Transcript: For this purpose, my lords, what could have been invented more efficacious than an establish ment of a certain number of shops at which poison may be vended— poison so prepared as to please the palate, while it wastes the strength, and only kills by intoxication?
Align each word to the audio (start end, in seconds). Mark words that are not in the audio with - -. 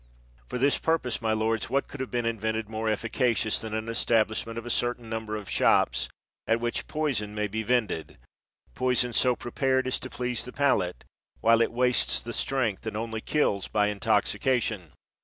For 0.49 0.57
this 0.57 0.79
purpose, 0.79 1.21
my 1.21 1.31
lords, 1.31 1.69
what 1.69 1.87
could 1.87 1.99
have 1.99 2.09
been 2.09 2.25
invented 2.25 2.67
more 2.67 2.89
efficacious 2.89 3.59
than 3.59 3.75
an 3.75 3.87
establish 3.87 4.47
ment 4.47 4.57
of 4.57 4.65
a 4.65 4.71
certain 4.71 5.11
number 5.11 5.35
of 5.35 5.47
shops 5.47 6.09
at 6.47 6.59
which 6.59 6.87
poison 6.87 7.35
may 7.35 7.45
be 7.47 7.61
vended— 7.61 8.17
poison 8.73 9.13
so 9.13 9.35
prepared 9.35 9.85
as 9.85 9.99
to 9.99 10.09
please 10.09 10.43
the 10.43 10.51
palate, 10.53 11.03
while 11.41 11.61
it 11.61 11.71
wastes 11.71 12.19
the 12.19 12.33
strength, 12.33 12.87
and 12.87 12.97
only 12.97 13.21
kills 13.21 13.67
by 13.67 13.89
intoxication? 13.89 14.91